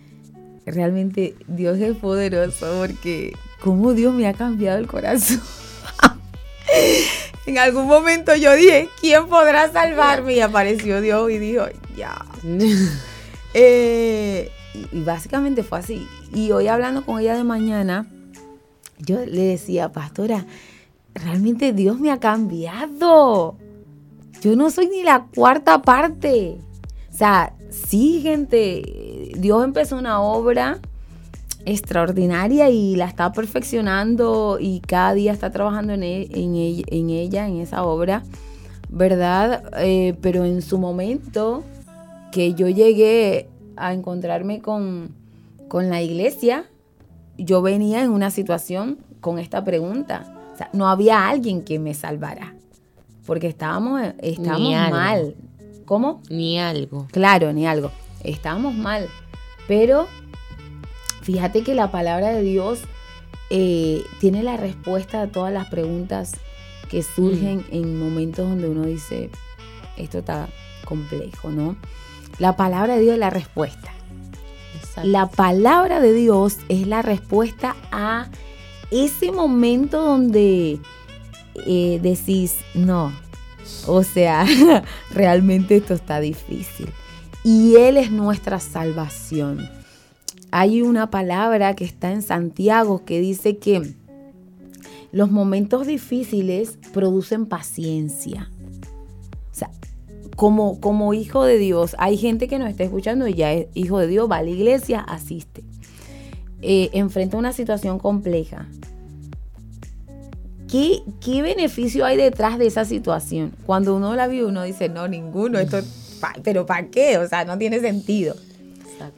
[0.65, 5.40] realmente Dios es poderoso porque cómo Dios me ha cambiado el corazón.
[7.46, 10.35] en algún momento yo dije, ¿quién podrá salvarme?
[10.35, 11.64] Y apareció Dios y dijo,
[11.96, 12.25] ya.
[13.53, 14.49] Eh,
[14.92, 16.07] y, básicamente fue así.
[16.33, 18.07] Y hoy hablando con ella de mañana,
[18.96, 20.46] yo le decía, pastora,
[21.14, 23.57] realmente Dios me ha cambiado.
[24.40, 26.59] Yo no soy ni la cuarta parte.
[27.12, 30.79] O sea, sí, gente, Dios empezó una obra
[31.64, 37.61] extraordinaria y la está perfeccionando y cada día está trabajando en, e, en, ella, en
[37.61, 38.23] esa obra,
[38.88, 39.64] ¿verdad?
[39.79, 41.64] Eh, pero en su momento
[42.33, 45.14] que yo llegué a encontrarme con,
[45.68, 46.64] con la iglesia,
[47.37, 50.51] yo venía en una situación con esta pregunta.
[50.53, 52.55] O sea, no había alguien que me salvara,
[53.27, 55.35] porque estábamos, estábamos mal.
[55.87, 56.23] ¿Cómo?
[56.31, 57.09] Ni algo.
[57.11, 57.90] Claro, ni algo.
[58.23, 59.09] Estábamos mal.
[59.66, 60.07] Pero
[61.23, 62.81] Fíjate que la palabra de Dios
[63.51, 66.33] eh, tiene la respuesta a todas las preguntas
[66.89, 67.75] que surgen mm.
[67.75, 69.31] en momentos donde uno dice,
[69.97, 70.49] esto está
[70.85, 71.77] complejo, ¿no?
[72.39, 73.93] La palabra de Dios es la respuesta.
[75.03, 78.29] La palabra de Dios es la respuesta a
[78.91, 80.79] ese momento donde
[81.67, 83.13] eh, decís, no,
[83.87, 84.47] o sea,
[85.13, 86.89] realmente esto está difícil.
[87.45, 89.71] Y Él es nuestra salvación
[90.51, 93.95] hay una palabra que está en Santiago que dice que
[95.13, 98.51] los momentos difíciles producen paciencia.
[99.53, 99.71] O sea,
[100.37, 103.99] como, como hijo de Dios, hay gente que nos está escuchando y ya es hijo
[103.99, 105.63] de Dios, va a la iglesia, asiste.
[106.63, 108.67] Eh, enfrenta una situación compleja.
[110.71, 113.53] ¿Qué, ¿Qué, beneficio hay detrás de esa situación?
[113.67, 115.81] Cuando uno la vive, uno dice, no, ninguno, esto,
[116.45, 117.19] pero ¿para qué?
[117.19, 118.37] O sea, no tiene sentido.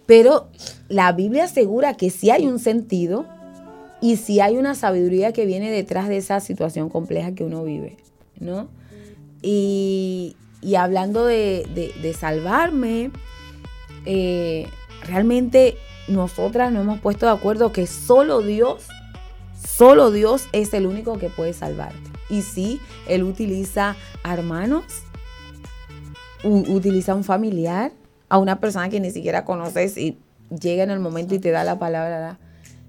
[0.06, 0.48] Pero
[0.88, 3.26] la Biblia asegura que sí hay un sentido
[4.00, 7.96] y sí hay una sabiduría que viene detrás de esa situación compleja que uno vive,
[8.40, 8.68] ¿no?
[9.42, 10.36] Y,
[10.76, 13.10] hablando de, salvarme,
[14.04, 14.66] eh,
[15.06, 15.76] realmente
[16.08, 18.86] nosotras nos hemos puesto de acuerdo que solo Dios,
[19.64, 22.10] solo Dios es el único que puede salvarte.
[22.28, 24.84] Y sí, Él utiliza hermanos,
[26.44, 27.92] utiliza un familiar,
[28.32, 30.16] a una persona que ni siquiera conoces y
[30.48, 32.38] llega en el momento y te da la palabra,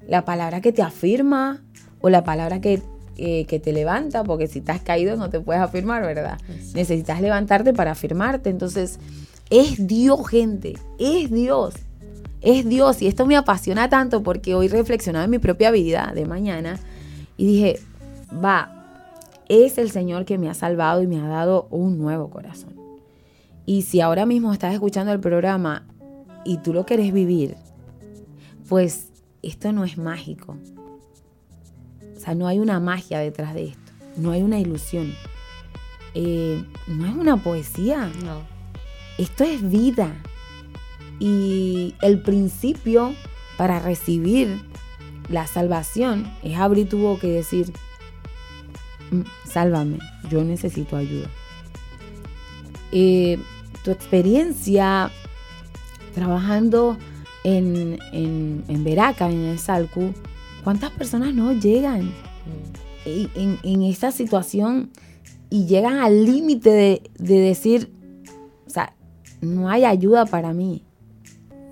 [0.08, 1.62] la palabra que te afirma
[2.00, 2.82] o la palabra que,
[3.18, 6.38] eh, que te levanta, porque si estás caído no te puedes afirmar, ¿verdad?
[6.74, 8.50] Necesitas levantarte para afirmarte.
[8.50, 9.00] Entonces,
[9.50, 11.74] es Dios, gente, es Dios
[12.40, 13.02] es Dios.
[13.02, 16.78] Y esto me apasiona tanto porque hoy reflexionaba en mi propia vida de mañana
[17.38, 17.80] y dije,
[18.44, 18.70] va,
[19.48, 22.83] es el Señor que me ha salvado y me ha dado un nuevo corazón.
[23.66, 25.88] Y si ahora mismo estás escuchando el programa
[26.46, 27.56] y tú lo quieres vivir,
[28.68, 30.58] pues esto no es mágico.
[32.16, 33.92] O sea, no hay una magia detrás de esto.
[34.18, 35.14] No hay una ilusión.
[36.14, 38.12] Eh, no es una poesía.
[38.24, 38.42] No.
[39.18, 40.14] Esto es vida.
[41.20, 43.14] Y el principio
[43.58, 44.62] para recibir
[45.30, 47.72] la salvación es abrir tu boca y decir,
[49.12, 50.00] mm, sálvame,
[50.30, 51.30] yo necesito ayuda.
[52.92, 53.40] Eh,
[53.84, 55.12] tu experiencia
[56.14, 56.98] trabajando
[57.44, 60.14] en, en, en Veraca, en el Salcu,
[60.64, 63.26] ¿cuántas personas no llegan mm.
[63.36, 64.92] en, en esta situación
[65.50, 67.92] y llegan al límite de, de decir,
[68.66, 68.96] o sea,
[69.42, 70.84] no hay ayuda para mí?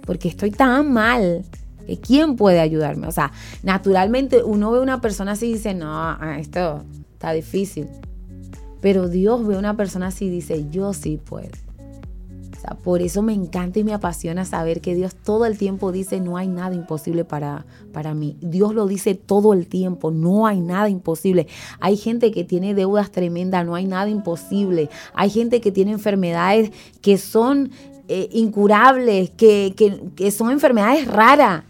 [0.05, 1.45] porque estoy tan mal
[1.87, 3.07] que quién puede ayudarme.
[3.07, 3.31] O sea,
[3.63, 7.87] naturalmente uno ve una persona así y dice, no, ah, esto está difícil.
[8.81, 11.51] Pero Dios ve una persona así y dice, yo sí puedo.
[12.83, 16.37] Por eso me encanta y me apasiona saber que Dios todo el tiempo dice, no
[16.37, 18.37] hay nada imposible para, para mí.
[18.41, 21.47] Dios lo dice todo el tiempo, no hay nada imposible.
[21.79, 24.89] Hay gente que tiene deudas tremendas, no hay nada imposible.
[25.13, 26.71] Hay gente que tiene enfermedades
[27.01, 27.71] que son
[28.07, 31.63] eh, incurables, que, son enfermedades raras.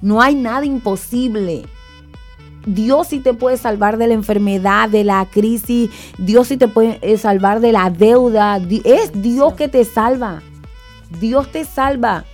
[0.00, 1.64] No hay nada imposible.
[2.66, 5.90] Dios sí te puede salvar de la enfermedad, de la crisis.
[6.18, 8.60] Dios sí te puede eh, salvar de la deuda.
[8.84, 10.42] Es Dios que te salva.
[11.20, 12.24] Dios te salva.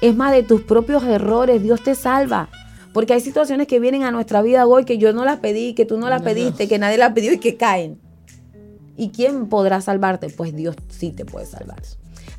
[0.00, 1.62] Es más de tus propios errores.
[1.62, 2.48] Dios te salva.
[2.92, 5.84] Porque hay situaciones que vienen a nuestra vida hoy que yo no las pedí, que
[5.84, 7.98] tú no las pediste, que nadie las pidió y que caen.
[8.96, 10.30] ¿Y quién podrá salvarte?
[10.30, 11.82] Pues Dios sí te puede salvar.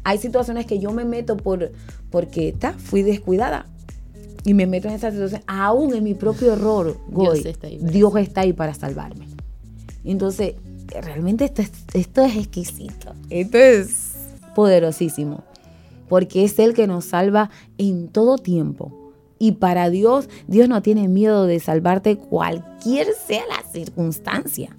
[0.04, 1.72] Hay situaciones que yo me meto por,
[2.10, 3.68] porque está, fui descuidada.
[4.48, 8.16] Y me meto en esa situación, aún en mi propio error, Dios, está ahí, Dios
[8.16, 9.28] está ahí para salvarme.
[10.06, 10.56] Entonces,
[10.88, 13.14] realmente esto es, esto es exquisito.
[13.30, 14.14] Esto es
[14.56, 15.44] poderosísimo.
[16.08, 19.12] Porque es Él que nos salva en todo tiempo.
[19.38, 24.76] Y para Dios, Dios no tiene miedo de salvarte cualquier sea la circunstancia.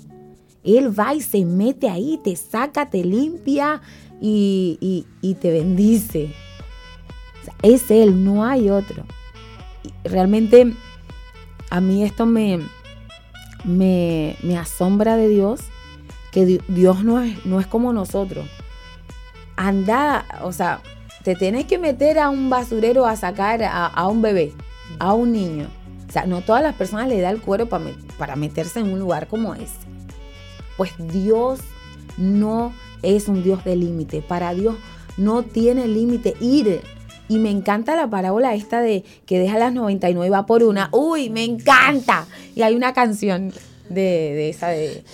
[0.65, 3.83] Él va y se mete ahí, te saca, te limpia,
[4.21, 5.05] y,
[5.41, 6.33] te bendice.
[7.63, 9.05] es Él, no hay otro.
[10.05, 10.73] Realmente
[11.71, 12.61] a mí esto me,
[13.65, 15.61] me, asombra de Dios,
[16.33, 18.49] que Dios no es, no es como nosotros.
[19.57, 20.81] Anda, o sea,
[21.25, 24.55] te tienes que meter a un basurero a sacar a, un bebé,
[24.99, 25.69] a un niño.
[26.09, 27.85] O sea, no todas las personas le da el cuero para,
[28.17, 29.77] para meterse en un lugar como ese.
[30.77, 31.61] Pues Dios
[32.17, 34.23] no es un Dios de límite.
[34.23, 34.77] Para Dios
[35.17, 36.81] no tiene límite ir.
[37.29, 40.89] Y me encanta la parábola esta de que deja las 99 va por una.
[40.93, 42.27] Uy, me encanta.
[42.55, 43.53] Y hay una canción
[43.89, 45.05] de, esa de...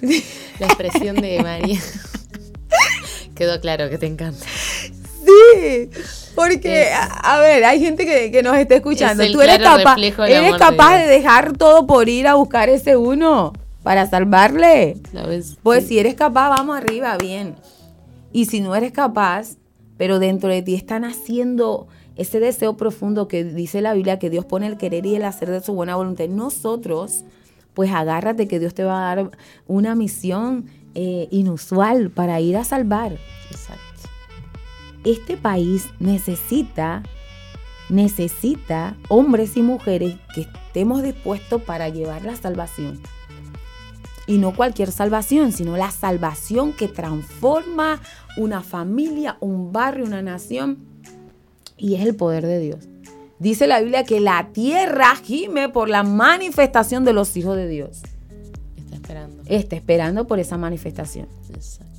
[0.60, 1.80] La expresión de María.
[3.34, 4.44] Quedó claro que te encanta.
[5.24, 5.90] Sí,
[6.34, 9.24] porque, a, ver, hay gente que, nos está escuchando.
[9.32, 14.08] Tú eres capaz, eres capaz de dejar todo por ir a buscar ese uno para
[14.08, 14.96] salvarle.
[15.62, 17.56] Pues si eres capaz, vamos arriba, bien.
[18.32, 19.56] Y si no eres capaz,
[19.96, 24.44] pero dentro de ti están haciendo ese deseo profundo que dice la Biblia, que Dios
[24.44, 27.24] pone el querer y el hacer de su buena voluntad nosotros,
[27.74, 29.30] pues agárrate que Dios te va a dar
[29.66, 33.18] una misión eh, inusual para ir a salvar.
[33.50, 33.82] Exacto.
[35.04, 37.02] Este país necesita,
[37.88, 43.00] necesita hombres y mujeres que estemos dispuestos para llevar la salvación.
[44.26, 48.00] Y no cualquier salvación, sino la salvación que transforma
[48.36, 50.78] una familia, un barrio, una nación.
[51.76, 52.88] Y es el poder de Dios.
[53.38, 58.02] Dice la Biblia que la tierra gime por la manifestación de los hijos de Dios.
[58.76, 59.42] Está esperando.
[59.46, 61.26] Está esperando por esa manifestación.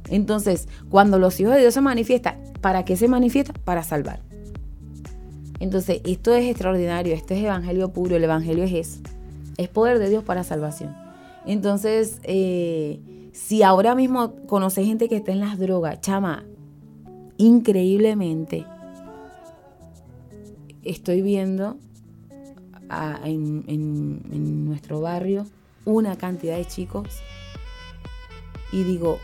[0.10, 3.54] Entonces, cuando los hijos de Dios se manifiestan, ¿para qué se manifiesta?
[3.54, 4.22] Para salvar.
[5.60, 9.00] Entonces, esto es extraordinario, este es evangelio puro, el evangelio es eso.
[9.58, 10.96] Es poder de Dios para salvación.
[11.46, 13.00] Entonces, eh,
[13.36, 16.46] Si ahora mismo conoces gente que está en las drogas, chama,
[17.36, 18.66] increíblemente
[20.84, 21.78] estoy viendo
[23.26, 25.46] en, nuestro barrio
[25.84, 27.10] una cantidad de chicos
[28.72, 29.20] y digo,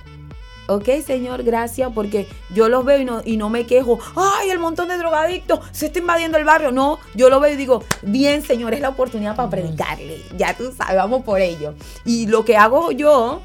[0.67, 4.59] ok Señor, gracias porque yo los veo y no, y no me quejo, ay, el
[4.59, 6.73] montón de drogadictos se está invadiendo el barrio.
[6.73, 10.21] No, yo lo veo y digo, bien Señor, es la oportunidad para predicarle.
[10.35, 11.75] Ya tú sabes, vamos por ello.
[12.03, 13.41] Y lo que hago yo,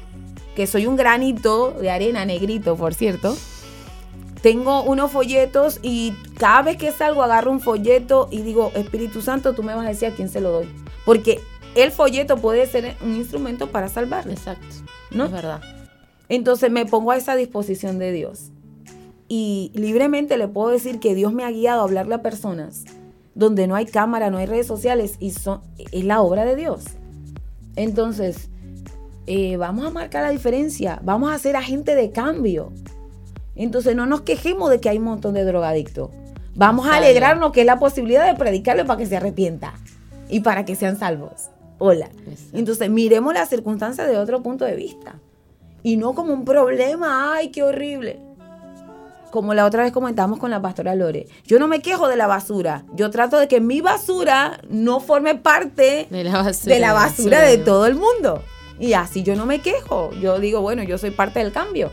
[0.57, 3.37] que soy un granito de arena negrito, por cierto,
[4.41, 9.53] tengo unos folletos y cada vez que salgo agarro un folleto y digo, Espíritu Santo,
[9.53, 10.67] tú me vas a decir a quién se lo doy.
[11.05, 11.39] Porque
[11.75, 14.27] el folleto puede ser un instrumento para salvar.
[14.27, 14.65] Exacto.
[15.11, 15.25] ¿No?
[15.25, 15.61] Es verdad.
[16.27, 18.49] Entonces me pongo a esa disposición de Dios.
[19.27, 22.85] Y libremente le puedo decir que Dios me ha guiado a hablarle a personas
[23.35, 26.83] donde no hay cámara, no hay redes sociales y son, es la obra de Dios.
[27.75, 28.49] Entonces,
[29.27, 32.71] eh, vamos a marcar la diferencia, vamos a ser agente de cambio.
[33.55, 36.09] Entonces no nos quejemos de que hay un montón de drogadictos.
[36.55, 39.73] Vamos a alegrarnos que es la posibilidad de predicarle para que se arrepienta
[40.29, 41.49] y para que sean salvos.
[41.77, 42.09] Hola.
[42.53, 45.19] Entonces miremos las circunstancias de otro punto de vista.
[45.83, 48.19] Y no como un problema, ay, qué horrible.
[49.29, 51.27] Como la otra vez comentamos con la pastora Lore.
[51.45, 52.85] Yo no me quejo de la basura.
[52.95, 57.41] Yo trato de que mi basura no forme parte de la basura de, la basura
[57.41, 58.41] de todo el mundo.
[58.79, 60.11] Y así yo no me quejo.
[60.13, 61.91] Yo digo, bueno, yo soy parte del cambio.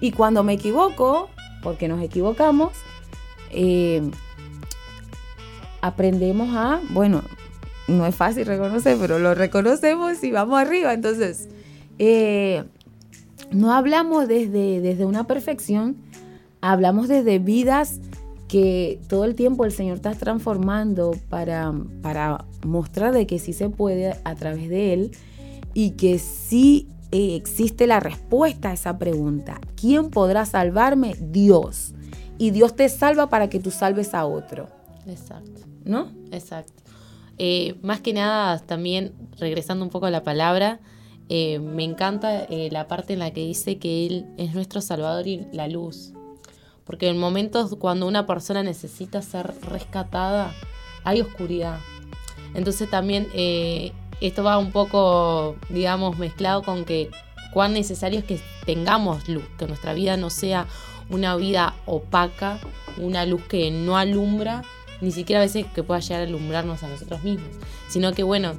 [0.00, 1.30] Y cuando me equivoco,
[1.62, 2.72] porque nos equivocamos,
[3.50, 4.02] eh,
[5.80, 7.22] aprendemos a, bueno,
[7.88, 10.92] no es fácil reconocer, pero lo reconocemos y vamos arriba.
[10.92, 11.48] Entonces,
[11.98, 12.64] eh,
[13.50, 15.96] no hablamos desde, desde una perfección,
[16.60, 18.00] hablamos desde vidas
[18.48, 23.68] que todo el tiempo el Señor está transformando para, para mostrar de que sí se
[23.68, 25.10] puede a través de Él
[25.74, 29.60] y que sí eh, existe la respuesta a esa pregunta.
[29.76, 31.14] ¿Quién podrá salvarme?
[31.20, 31.94] Dios.
[32.38, 34.68] Y Dios te salva para que tú salves a otro.
[35.06, 35.60] Exacto.
[35.84, 36.10] ¿No?
[36.32, 36.82] Exacto.
[37.38, 40.80] Eh, más que nada, también regresando un poco a la palabra,
[41.28, 45.46] eh, me encanta la parte en la que dice que Él es nuestro Salvador y
[45.52, 46.12] la luz.
[46.84, 50.52] Porque en momentos cuando una persona necesita ser rescatada,
[51.04, 51.78] hay oscuridad.
[52.54, 53.28] Entonces también
[54.26, 57.10] esto va un poco, digamos, mezclado con que
[57.52, 60.66] cuán necesario es que tengamos luz, que nuestra vida no sea
[61.10, 62.58] una vida opaca,
[62.96, 64.62] una luz que no alumbra,
[65.00, 67.50] ni siquiera a veces que pueda llegar a alumbrarnos a nosotros mismos,
[67.88, 68.54] sino que bueno,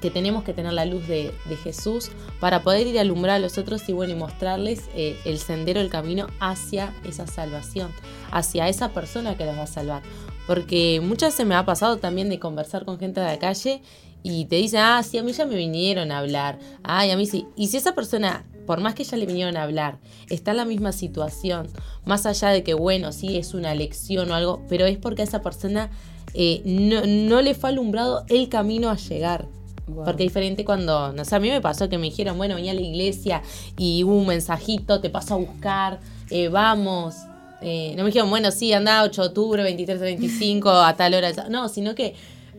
[0.00, 1.32] que tenemos que tener la luz de,
[1.62, 2.10] Jesús
[2.40, 5.80] para poder ir a alumbrar a los otros y bueno, y mostrarles eh, el sendero,
[5.80, 7.92] el camino hacia esa salvación,
[8.30, 10.02] hacia esa persona que los va a salvar.
[10.46, 13.82] Porque muchas veces me ha pasado también de conversar con gente de la calle
[14.22, 17.26] y te dice, ah, sí, a mí ya me vinieron a hablar, ay, a mí
[17.26, 17.46] sí.
[17.56, 19.98] Y si esa persona, por más que ya le vinieron a hablar,
[20.28, 21.68] está en la misma situación,
[22.04, 25.24] más allá de que, bueno, sí, es una lección o algo, pero es porque a
[25.24, 25.90] esa persona
[26.34, 29.48] eh, no, le fue alumbrado el camino a llegar.
[29.92, 32.70] Porque es diferente cuando, no sé, a mí me pasó que me dijeron, bueno, venía
[32.70, 33.42] a la iglesia
[33.76, 35.98] y hubo un mensajito, te paso a buscar,
[36.30, 37.16] eh, vamos.
[37.60, 41.32] Eh, no me dijeron, bueno, sí, anda 8 de octubre, 23 25, a tal hora.
[41.48, 42.14] No, sino que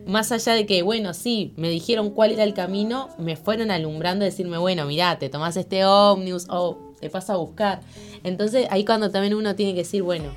[0.06, 4.24] más allá de que, bueno, sí, me dijeron cuál era el camino, me fueron alumbrando
[4.24, 7.80] a decirme, bueno, mirá, te tomás este ómnibus o te pasa a buscar.
[8.24, 10.34] Entonces ahí cuando también uno tiene que decir, bueno,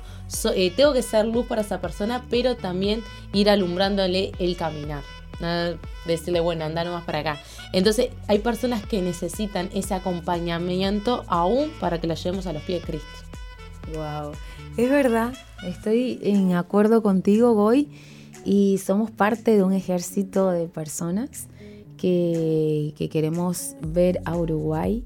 [0.54, 3.02] eh, tengo que ser luz para esa persona, pero también
[3.32, 5.02] ir alumbrándole el caminar.
[6.06, 7.40] decirle, bueno, anda nomás para acá.
[7.72, 12.80] Entonces hay personas que necesitan ese acompañamiento aún para que la llevemos a los pies
[12.82, 13.08] de Cristo.
[13.94, 14.32] Wow,
[14.76, 15.32] es verdad,
[15.64, 17.88] estoy en acuerdo contigo, Goy
[18.46, 21.48] y somos parte de un ejército de personas
[21.98, 25.02] que, queremos ver a Uruguay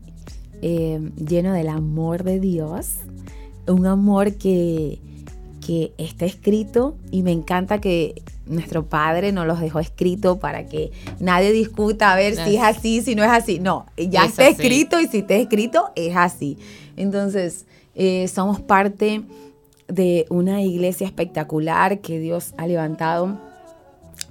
[0.60, 2.96] eh, lleno del amor de Dios,
[3.66, 5.00] un amor que,
[5.66, 10.90] que está escrito y me encanta que nuestro Padre nos los dejó escrito para que
[11.18, 13.58] nadie discuta a ver si es así, si no es así.
[13.58, 16.58] No, ya está escrito y si está escrito es así.
[16.96, 17.64] Entonces,
[17.94, 19.22] eh, somos parte
[19.90, 23.38] de una iglesia espectacular que Dios ha levantado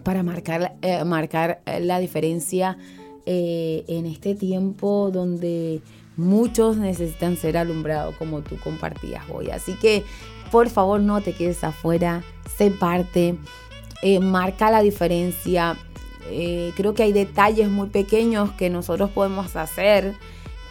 [0.03, 2.77] para marcar, eh, marcar eh, la diferencia
[3.25, 5.81] eh, en este tiempo donde
[6.15, 9.49] muchos necesitan ser alumbrados como tú compartías hoy.
[9.49, 10.03] Así que
[10.51, 12.23] por favor no te quedes afuera,
[12.57, 13.35] sé parte,
[14.21, 15.77] marca la diferencia.
[16.75, 20.15] creo que hay detalles muy pequeños que nosotros podemos hacer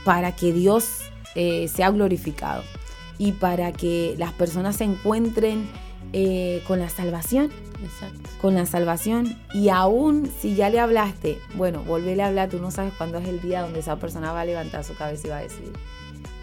[0.04, 1.02] para que Dios
[1.34, 2.64] sea glorificado
[3.18, 5.68] y para que las personas se encuentren
[6.12, 7.50] eh, con la salvación
[8.40, 9.36] con la salvación.
[9.54, 13.28] Y aún si ya le hablaste, bueno, volverle a hablar, tú no sabes cuándo es
[13.28, 15.72] el día donde esa persona va a levantar su cabeza y va a decir,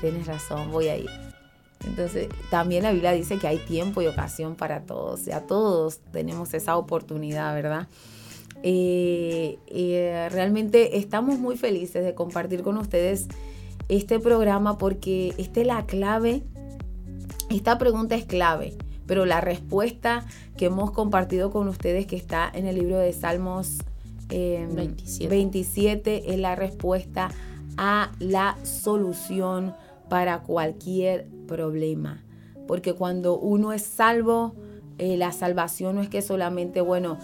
[0.02, 1.10] tienes razón, voy a ir.
[1.86, 5.28] Entonces, también la Biblia dice que hay tiempo y ocasión para todos.
[5.28, 7.88] Y a todos tenemos esa oportunidad, ¿verdad?
[8.64, 13.28] Eh, eh, realmente estamos muy felices de compartir con ustedes
[13.90, 16.42] este programa porque esta es la clave,
[17.56, 20.26] esta pregunta es clave, pero la respuesta
[20.58, 23.80] que hemos compartido con ustedes que está en el libro de Salmos
[24.30, 25.24] 27.
[25.24, 27.30] Em, 27 es la respuesta
[27.78, 29.76] a la solución
[30.10, 32.24] para cualquier problema.
[32.68, 34.56] Porque cuando uno es salvo,
[34.98, 37.18] eh, la salvación no es que solamente, bueno,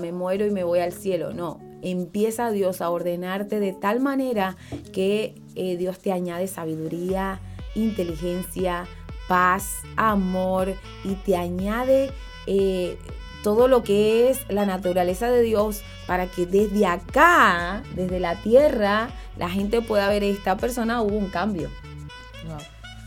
[0.00, 1.34] me muero y me voy al cielo.
[1.34, 4.56] No, empieza Dios a ordenarte de tal manera
[4.92, 7.40] que eh, Dios te añade sabiduría,
[7.74, 8.86] inteligencia,
[9.28, 12.10] paz, amor y te añade
[12.46, 12.98] eh,
[13.42, 19.10] todo lo que es la naturaleza de Dios para que desde acá, desde la tierra,
[19.36, 21.70] la gente pueda ver esta persona hubo un cambio.